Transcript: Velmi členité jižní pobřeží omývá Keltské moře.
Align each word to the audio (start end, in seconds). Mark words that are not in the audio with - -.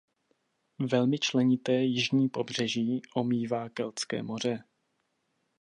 Velmi 0.79 1.19
členité 1.19 1.73
jižní 1.73 2.29
pobřeží 2.29 3.01
omývá 3.15 3.69
Keltské 3.69 4.23
moře. 4.23 4.63